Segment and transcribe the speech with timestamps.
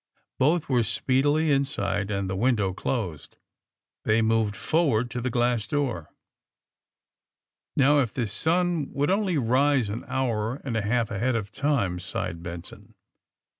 [0.39, 3.37] 'Both were speedily inside, and the window closed.
[4.03, 6.09] They moved forward to the glass door.
[6.11, 6.11] *^
[7.77, 11.99] Now, if the sun would only rise an hour and a half ahead of time!''
[11.99, 12.95] sighed Benson.